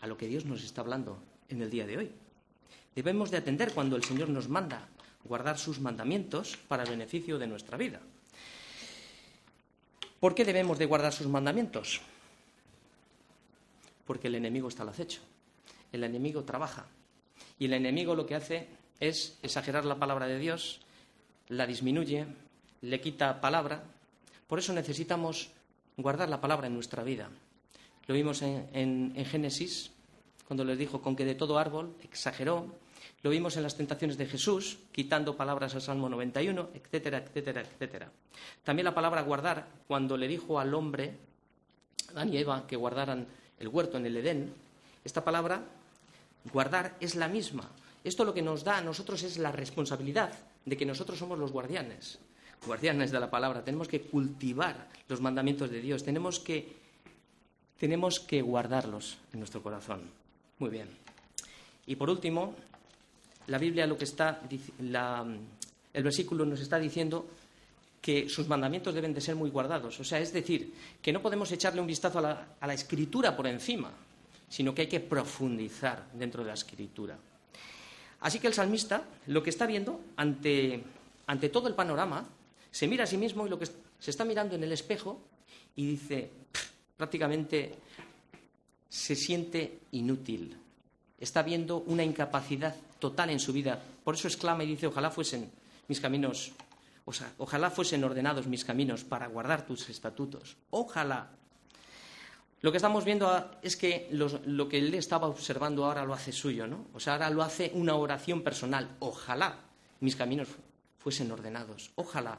[0.00, 2.12] a lo que Dios nos está hablando en el día de hoy.
[2.94, 4.86] Debemos de atender cuando el Señor nos manda
[5.24, 7.98] guardar sus mandamientos para el beneficio de nuestra vida.
[10.20, 12.00] ¿Por qué debemos de guardar sus mandamientos?
[14.06, 15.20] Porque el enemigo está al acecho.
[15.90, 16.86] El enemigo trabaja.
[17.58, 18.68] Y el enemigo lo que hace
[19.00, 20.80] es exagerar la palabra de Dios,
[21.48, 22.28] la disminuye,
[22.82, 23.82] le quita palabra.
[24.46, 25.50] Por eso necesitamos
[25.96, 27.28] guardar la palabra en nuestra vida.
[28.06, 29.90] Lo vimos en, Génesis,
[30.46, 32.66] cuando les dijo con que de todo árbol exageró.
[33.22, 38.10] Lo vimos en las tentaciones de Jesús, quitando palabras al Salmo 91, etcétera, etcétera, etcétera.
[38.64, 41.18] También la palabra guardar, cuando le dijo al hombre,
[42.10, 43.26] Adán y Eva, que guardaran
[43.58, 44.54] el huerto en el Edén,
[45.04, 45.62] esta palabra,
[46.52, 47.68] guardar, es la misma.
[48.04, 50.32] Esto lo que nos da a nosotros es la responsabilidad
[50.64, 52.18] de que nosotros somos los guardianes,
[52.66, 53.64] guardianes de la palabra.
[53.64, 56.76] Tenemos que cultivar los mandamientos de Dios, tenemos que,
[57.78, 60.02] tenemos que guardarlos en nuestro corazón.
[60.58, 60.88] Muy bien.
[61.86, 62.54] Y por último,
[63.46, 64.42] la Biblia lo que está,
[64.78, 67.26] el versículo nos está diciendo
[68.00, 69.98] que sus mandamientos deben de ser muy guardados.
[69.98, 73.36] O sea, es decir, que no podemos echarle un vistazo a la, a la escritura
[73.36, 73.90] por encima,
[74.48, 77.18] sino que hay que profundizar dentro de la escritura.
[78.20, 80.82] Así que el salmista lo que está viendo ante,
[81.26, 82.26] ante todo el panorama,
[82.70, 85.20] se mira a sí mismo y lo que se está mirando en el espejo
[85.76, 86.30] y dice,
[86.96, 87.74] prácticamente
[88.88, 90.56] se siente inútil.
[91.18, 93.82] Está viendo una incapacidad total en su vida.
[94.04, 95.50] Por eso exclama y dice, ojalá fuesen
[95.88, 96.52] mis caminos,
[97.04, 100.56] o sea, ojalá fuesen ordenados mis caminos para guardar tus estatutos.
[100.70, 101.30] Ojalá.
[102.60, 106.66] Lo que estamos viendo es que lo que él estaba observando ahora lo hace suyo,
[106.66, 106.86] ¿no?
[106.92, 108.96] O sea, ahora lo hace una oración personal.
[108.98, 109.60] Ojalá
[110.00, 110.48] mis caminos
[110.98, 111.92] fuesen ordenados.
[111.94, 112.38] Ojalá.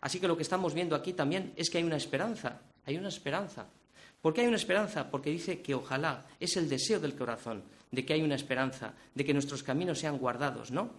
[0.00, 2.60] Así que lo que estamos viendo aquí también es que hay una esperanza.
[2.86, 3.66] Hay una esperanza.
[4.20, 5.10] ¿Por qué hay una esperanza?
[5.10, 7.62] Porque dice que ojalá es el deseo del corazón
[7.94, 10.90] de que hay una esperanza, de que nuestros caminos sean guardados, ¿no?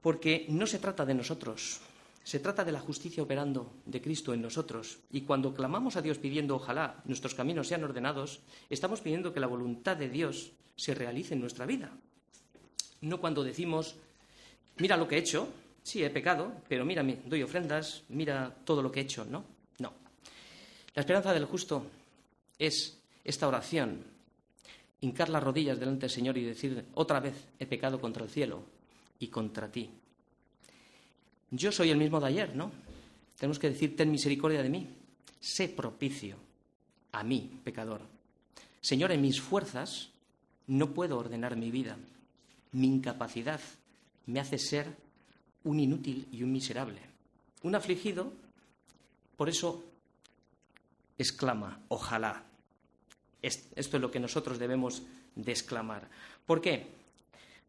[0.00, 1.80] Porque no se trata de nosotros,
[2.22, 4.98] se trata de la justicia operando de Cristo en nosotros.
[5.10, 9.46] Y cuando clamamos a Dios pidiendo ojalá nuestros caminos sean ordenados, estamos pidiendo que la
[9.46, 11.92] voluntad de Dios se realice en nuestra vida.
[13.00, 13.96] No cuando decimos,
[14.78, 15.48] mira lo que he hecho,
[15.84, 19.44] sí, he pecado, pero mira, doy ofrendas, mira todo lo que he hecho, ¿no?
[19.78, 19.92] No.
[20.94, 21.86] La esperanza del justo
[22.58, 24.02] es esta oración,
[25.02, 28.64] hincar las rodillas delante del Señor y decir, otra vez he pecado contra el cielo
[29.20, 29.90] y contra ti.
[31.50, 32.72] Yo soy el mismo de ayer, ¿no?
[33.38, 34.88] Tenemos que decir, ten misericordia de mí.
[35.38, 36.36] Sé propicio
[37.12, 38.00] a mí, pecador.
[38.80, 40.10] Señor, en mis fuerzas
[40.66, 41.96] no puedo ordenar mi vida.
[42.72, 43.60] Mi incapacidad
[44.26, 45.03] me hace ser
[45.64, 47.00] un inútil y un miserable.
[47.62, 48.32] Un afligido,
[49.36, 49.84] por eso
[51.18, 52.44] exclama, ojalá.
[53.42, 55.02] Esto es lo que nosotros debemos
[55.34, 56.08] de exclamar.
[56.46, 56.86] ¿Por qué?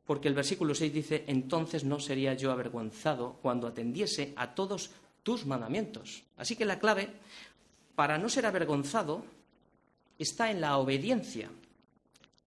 [0.05, 4.91] porque el versículo 6 dice, entonces no sería yo avergonzado cuando atendiese a todos
[5.23, 6.23] tus mandamientos.
[6.37, 7.09] Así que la clave
[7.95, 9.25] para no ser avergonzado
[10.19, 11.49] está en la obediencia,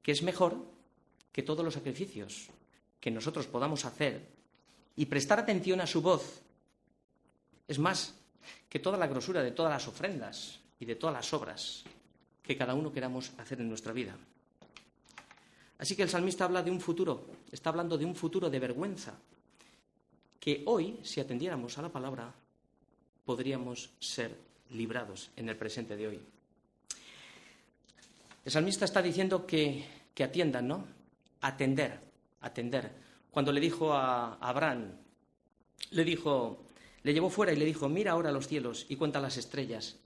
[0.03, 0.57] que es mejor
[1.33, 2.49] que todos los sacrificios
[3.01, 4.38] que nosotros podamos hacer
[4.99, 6.43] y prestar atención a su voz.
[7.69, 8.15] Es más
[8.69, 11.85] que toda la grosura de todas las ofrendas y de todas las obras
[12.43, 14.17] que cada uno queramos hacer en nuestra vida.
[15.79, 19.15] Así que el salmista habla de un futuro, está hablando de un futuro de vergüenza,
[20.41, 22.35] que hoy, si atendiéramos a la palabra,
[23.25, 24.37] podríamos ser
[24.71, 26.21] librados en el presente de hoy.
[28.45, 30.85] El salmista está diciendo que, que atiendan, ¿no?
[31.43, 32.01] Atender,
[32.41, 33.08] atender.
[33.31, 34.93] Cuando le dijo a Abraham,
[35.91, 36.65] le dijo,
[37.03, 39.97] le llevó fuera y le dijo, mira ahora los cielos y cuenta las estrellas,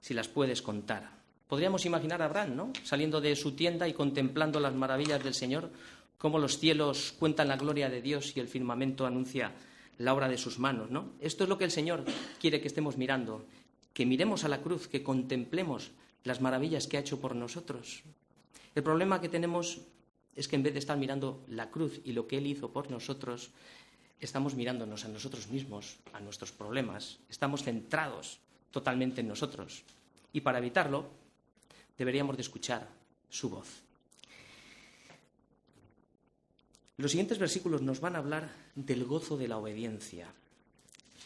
[0.00, 1.10] si las puedes contar.
[1.48, 2.72] Podríamos imaginar a Abraham, ¿no?
[2.82, 5.70] Saliendo de su tienda y contemplando las maravillas del Señor,
[6.18, 9.52] cómo los cielos cuentan la gloria de Dios y el firmamento anuncia
[9.98, 11.12] la obra de sus manos, ¿no?
[11.20, 12.04] Esto es lo que el Señor
[12.40, 13.44] quiere que estemos mirando,
[13.92, 15.92] que miremos a la cruz, que contemplemos
[16.24, 18.02] las maravillas que ha hecho por nosotros.
[18.74, 19.82] El problema que tenemos
[20.36, 22.90] es que en vez de estar mirando la cruz y lo que Él hizo por
[22.90, 23.50] nosotros,
[24.20, 28.38] estamos mirándonos a nosotros mismos, a nuestros problemas, estamos centrados
[28.70, 29.82] totalmente en nosotros.
[30.32, 31.06] Y para evitarlo,
[31.96, 32.88] deberíamos de escuchar
[33.28, 33.68] su voz.
[36.96, 40.32] Los siguientes versículos nos van a hablar del gozo de la obediencia.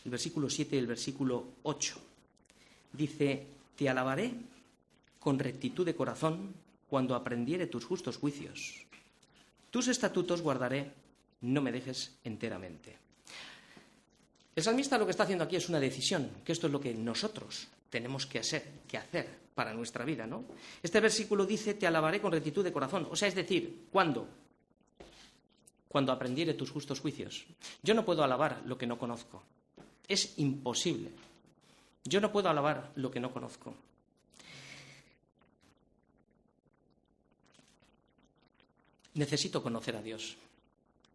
[0.04, 2.00] El versículo 7 y el versículo 8.
[2.92, 4.32] Dice, te alabaré
[5.20, 6.54] con rectitud de corazón
[6.88, 8.87] cuando aprendiere tus justos juicios.
[9.70, 10.92] Tus estatutos guardaré,
[11.42, 12.96] no me dejes enteramente.
[14.56, 16.92] El salmista lo que está haciendo aquí es una decisión, que esto es lo que
[16.92, 20.44] nosotros tenemos que hacer, que hacer para nuestra vida, ¿no?
[20.82, 23.08] Este versículo dice, te alabaré con rectitud de corazón.
[23.10, 24.28] O sea, es decir, ¿cuándo?
[25.88, 27.46] Cuando aprendiere tus justos juicios.
[27.82, 29.42] Yo no puedo alabar lo que no conozco.
[30.06, 31.10] Es imposible.
[32.04, 33.74] Yo no puedo alabar lo que no conozco.
[39.18, 40.36] Necesito conocer a Dios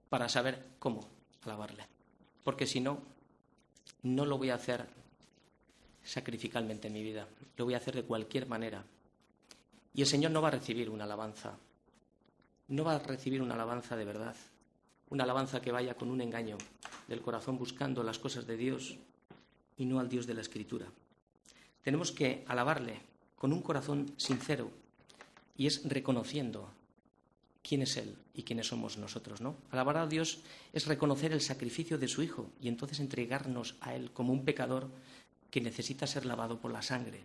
[0.09, 1.07] para saber cómo
[1.43, 1.87] alabarle.
[2.43, 2.99] Porque si no,
[4.01, 4.85] no lo voy a hacer
[6.03, 7.29] sacrificalmente en mi vida.
[7.55, 8.83] Lo voy a hacer de cualquier manera.
[9.93, 11.57] Y el Señor no va a recibir una alabanza.
[12.67, 14.35] No va a recibir una alabanza de verdad.
[15.09, 16.57] Una alabanza que vaya con un engaño
[17.07, 18.97] del corazón buscando las cosas de Dios
[19.77, 20.87] y no al Dios de la Escritura.
[21.81, 22.99] Tenemos que alabarle
[23.37, 24.71] con un corazón sincero
[25.55, 26.69] y es reconociendo
[27.63, 29.55] quién es Él y quiénes somos nosotros, ¿no?
[29.71, 30.39] Alabar a Dios
[30.73, 34.89] es reconocer el sacrificio de su Hijo y entonces entregarnos a Él como un pecador
[35.49, 37.21] que necesita ser lavado por la sangre.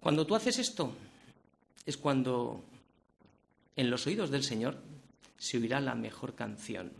[0.00, 0.94] Cuando tú haces esto,
[1.84, 2.64] es cuando
[3.76, 4.78] en los oídos del Señor
[5.36, 6.92] se oirá la mejor canción.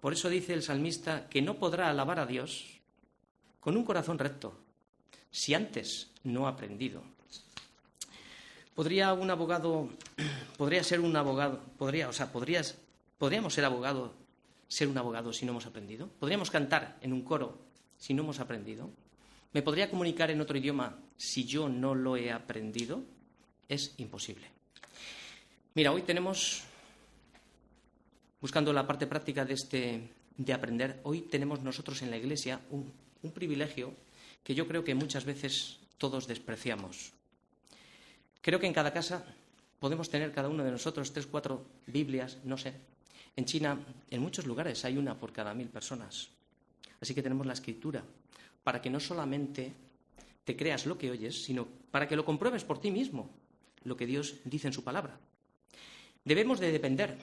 [0.00, 2.66] Por eso dice el salmista que no podrá alabar a Dios
[3.60, 4.56] con un corazón recto,
[5.30, 7.13] si antes no ha aprendido.
[8.74, 9.88] Podría un abogado,
[10.58, 14.12] podría ser un abogado, podríamos ser abogado,
[14.66, 16.08] ser un abogado si no hemos aprendido.
[16.18, 17.58] Podríamos cantar en un coro
[17.96, 18.90] si no hemos aprendido.
[19.52, 23.02] ¿Me podría comunicar en otro idioma si yo no lo he aprendido?
[23.68, 24.50] Es imposible.
[25.74, 26.64] Mira, hoy tenemos,
[28.40, 33.30] buscando la parte práctica de, este, de aprender, hoy tenemos nosotros en la Iglesia un
[33.32, 33.94] privilegio
[34.42, 37.12] que yo creo que muchas veces todos despreciamos.
[38.44, 39.24] Creo que en cada casa
[39.80, 42.74] podemos tener cada uno de nosotros tres, cuatro Biblias, no sé.
[43.36, 43.80] En China,
[44.10, 46.28] en muchos lugares hay una por cada mil personas.
[47.00, 48.04] Así que tenemos la escritura,
[48.62, 49.72] para que no solamente
[50.44, 53.30] te creas lo que oyes, sino para que lo compruebes por ti mismo,
[53.84, 55.18] lo que Dios dice en su palabra.
[56.22, 57.16] Debemos de depender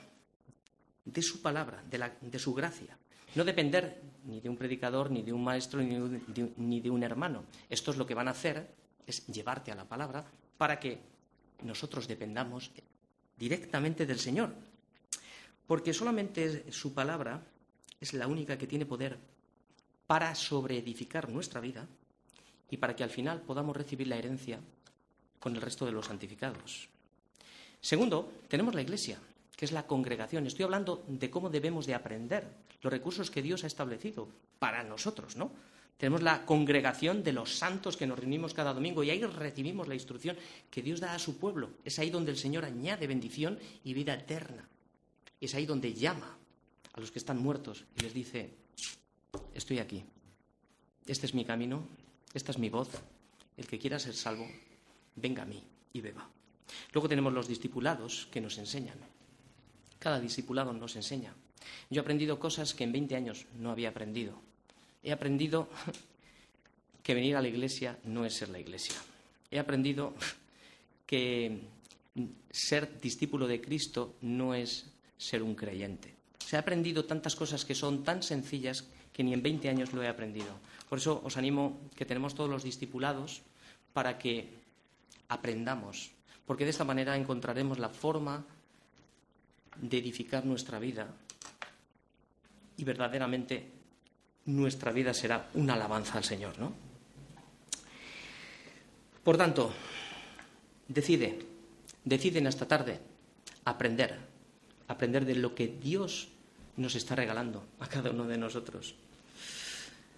[1.04, 2.98] de su palabra, de, su gracia.
[3.36, 7.04] No depender ni de un predicador, ni de un maestro, ni de, ni de un
[7.04, 7.44] hermano.
[7.70, 8.74] Esto es lo que van a hacer,
[9.06, 10.26] es llevarte a la palabra
[10.58, 11.11] para que
[11.64, 12.70] nosotros dependamos
[13.36, 14.54] directamente del Señor.
[15.66, 17.42] Porque solamente su palabra
[18.00, 19.18] es la única que tiene poder
[20.06, 21.86] para sobreedificar nuestra vida
[22.68, 24.60] y para que al final podamos recibir la herencia
[25.38, 26.88] con el resto de los santificados.
[27.80, 29.18] Segundo, tenemos la Iglesia,
[29.56, 30.46] que es la congregación.
[30.46, 32.46] Estoy hablando de cómo debemos de aprender
[32.80, 35.52] los recursos que Dios ha establecido para nosotros, ¿no?
[36.02, 39.94] Tenemos la congregación de los santos que nos reunimos cada domingo y ahí recibimos la
[39.94, 40.36] instrucción
[40.68, 41.74] que Dios da a su pueblo.
[41.84, 44.68] Es ahí donde el Señor añade bendición y vida eterna.
[45.40, 46.36] Es ahí donde llama
[46.92, 48.50] a los que están muertos y les dice,
[49.54, 50.02] estoy aquí.
[51.06, 51.86] Este es mi camino,
[52.34, 52.90] esta es mi voz.
[53.56, 54.48] El que quiera ser salvo,
[55.14, 55.62] venga a mí
[55.92, 56.28] y beba.
[56.92, 58.98] Luego tenemos los discipulados que nos enseñan.
[60.00, 61.32] Cada discipulado nos enseña.
[61.90, 64.50] Yo he aprendido cosas que en 20 años no había aprendido.
[65.02, 65.68] He aprendido
[67.02, 68.94] que venir a la iglesia no es ser la iglesia.
[69.50, 70.14] He aprendido
[71.06, 71.60] que
[72.50, 74.86] ser discípulo de Cristo no es
[75.18, 76.14] ser un creyente.
[76.38, 80.02] Se ha aprendido tantas cosas que son tan sencillas que ni en 20 años lo
[80.02, 80.58] he aprendido.
[80.88, 83.42] Por eso os animo que tenemos todos los discipulados
[83.92, 84.48] para que
[85.28, 86.12] aprendamos,
[86.46, 88.44] porque de esta manera encontraremos la forma
[89.80, 91.08] de edificar nuestra vida
[92.76, 93.81] y verdaderamente
[94.46, 96.72] nuestra vida será una alabanza al Señor, ¿no?
[99.22, 99.72] Por tanto,
[100.88, 101.38] decide,
[102.04, 102.98] decide en esta tarde
[103.64, 104.18] aprender,
[104.88, 106.28] aprender de lo que Dios
[106.76, 108.94] nos está regalando a cada uno de nosotros.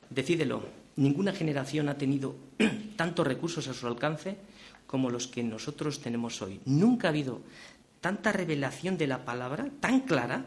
[0.09, 0.65] Decídelo,
[0.97, 2.37] ninguna generación ha tenido
[2.97, 4.37] tantos recursos a su alcance
[4.87, 6.61] como los que nosotros tenemos hoy.
[6.65, 7.41] Nunca ha habido
[8.01, 10.47] tanta revelación de la palabra tan clara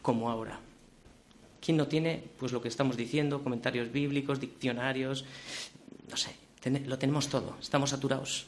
[0.00, 0.60] como ahora.
[1.60, 5.24] ¿Quién no tiene pues lo que estamos diciendo, comentarios bíblicos, diccionarios?
[6.10, 6.34] No sé,
[6.86, 8.46] lo tenemos todo, estamos saturados.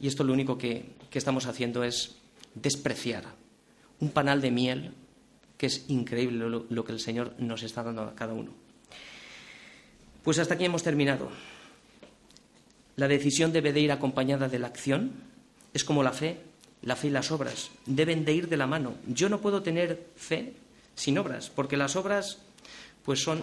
[0.00, 2.16] Y esto lo único que, que estamos haciendo es
[2.54, 3.24] despreciar
[4.00, 4.92] un panal de miel
[5.58, 8.52] que es increíble lo, que el Señor nos está dando a cada uno.
[10.22, 11.28] Pues hasta aquí hemos terminado.
[12.94, 15.12] La decisión debe de ir acompañada de la acción.
[15.74, 16.38] Es como la fe.
[16.82, 18.94] La fe y las obras deben de ir de la mano.
[19.08, 20.52] Yo no puedo tener fe
[20.98, 22.38] sin obras, porque las obras
[23.04, 23.42] pues son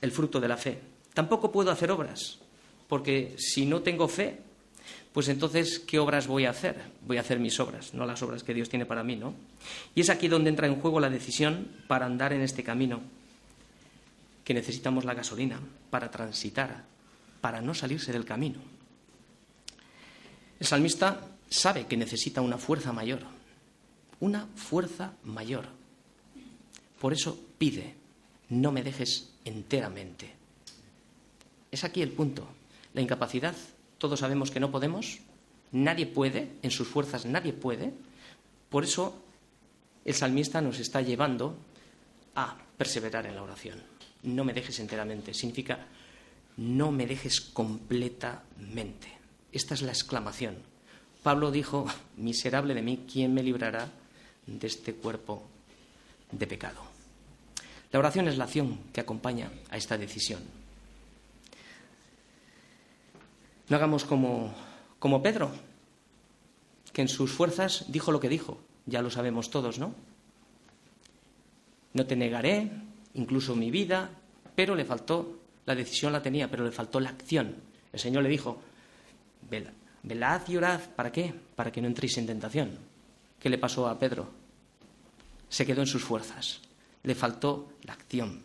[0.00, 0.80] el fruto de la fe.
[1.14, 2.38] Tampoco puedo hacer obras,
[2.88, 4.40] porque si no tengo fe,
[5.12, 6.76] pues entonces, ¿qué obras voy a hacer?
[7.06, 9.32] Voy a hacer mis obras, no las obras que Dios tiene para mí, ¿no?
[9.94, 13.00] Y es aquí donde entra en juego la decisión para andar en este camino,
[14.44, 16.84] que necesitamos la gasolina para transitar,
[17.40, 18.58] para no salirse del camino.
[20.58, 23.20] El salmista sabe que necesita una fuerza mayor,
[24.18, 25.85] una fuerza mayor.
[27.00, 27.94] Por eso pide,
[28.48, 30.32] no me dejes enteramente.
[31.70, 32.46] Es aquí el punto.
[32.94, 33.54] La incapacidad,
[33.98, 35.18] todos sabemos que no podemos,
[35.72, 37.92] nadie puede, en sus fuerzas nadie puede.
[38.70, 39.22] Por eso
[40.04, 41.56] el salmista nos está llevando
[42.34, 43.82] a perseverar en la oración.
[44.22, 45.34] No me dejes enteramente.
[45.34, 45.86] Significa
[46.56, 49.08] no me dejes completamente.
[49.52, 50.56] Esta es la exclamación.
[51.22, 51.86] Pablo dijo,
[52.16, 53.88] miserable de mí, ¿quién me librará
[54.46, 55.42] de este cuerpo
[56.32, 56.80] de pecado?
[57.92, 60.40] La oración es la acción que acompaña a esta decisión.
[63.68, 64.54] No hagamos como,
[64.98, 65.50] como Pedro,
[66.92, 69.94] que en sus fuerzas dijo lo que dijo, ya lo sabemos todos, ¿no?
[71.94, 72.70] No te negaré,
[73.14, 74.10] incluso mi vida,
[74.54, 77.56] pero le faltó, la decisión la tenía, pero le faltó la acción.
[77.92, 78.60] El Señor le dijo,
[80.02, 81.34] velad y orad, ¿para qué?
[81.54, 82.78] Para que no entréis en tentación.
[83.40, 84.45] ¿Qué le pasó a Pedro?
[85.48, 86.60] Se quedó en sus fuerzas,
[87.02, 88.42] le faltó la acción.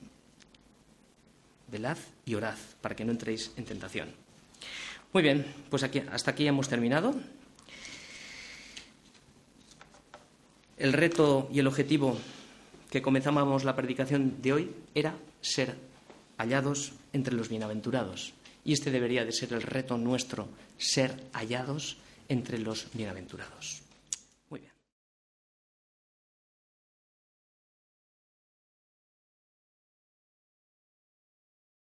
[1.67, 4.09] Velad y orad, para que no entréis en tentación.
[5.13, 7.13] Muy bien, pues aquí, hasta aquí hemos terminado.
[10.77, 12.17] El reto y el objetivo
[12.89, 15.77] que comenzábamos la predicación de hoy era ser
[16.37, 18.33] hallados entre los bienaventurados.
[18.63, 20.47] Y este debería de ser el reto nuestro,
[20.77, 21.97] ser hallados
[22.29, 23.80] entre los bienaventurados.